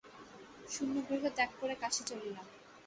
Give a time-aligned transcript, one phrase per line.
[0.69, 2.45] শূন্য গৃহ ত্যাগ করে কাশী চলিলাম।